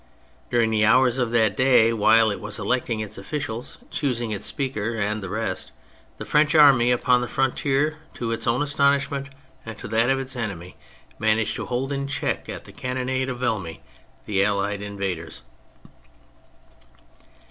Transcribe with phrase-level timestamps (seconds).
[0.49, 4.95] During the hours of that day, while it was electing its officials, choosing its Speaker
[4.95, 5.71] and the rest,
[6.17, 9.29] the French Army upon the frontier, to its own astonishment
[9.63, 10.75] and to that of its enemy,
[11.19, 13.81] managed to hold in check at the cannonade of Vahny
[14.25, 15.43] the allied invaders.